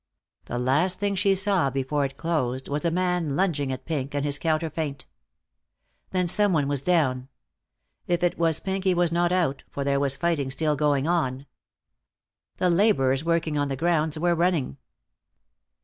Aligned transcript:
The 0.45 0.57
last 0.57 0.99
thing 0.99 1.13
she 1.13 1.35
saw 1.35 1.69
before 1.69 2.03
it 2.05 2.17
closed 2.17 2.67
was 2.67 2.83
a 2.83 2.89
man 2.89 3.35
lunging 3.35 3.71
at 3.71 3.85
Pink, 3.85 4.15
and 4.15 4.25
his 4.25 4.39
counter 4.39 4.67
feint. 4.71 5.05
Then 6.09 6.25
some 6.27 6.53
one 6.53 6.67
was 6.67 6.81
down. 6.81 7.27
If 8.07 8.23
it 8.23 8.35
was 8.35 8.59
Pink 8.59 8.83
he 8.83 8.95
was 8.95 9.11
not 9.11 9.31
out, 9.31 9.63
for 9.69 9.83
there 9.83 9.99
was 9.99 10.17
fighting 10.17 10.49
still 10.49 10.75
going 10.75 11.07
on. 11.07 11.45
The 12.57 12.71
laborers 12.71 13.23
working 13.23 13.59
on 13.59 13.67
the 13.67 13.75
grounds 13.77 14.17
were 14.17 14.33
running. 14.33 14.77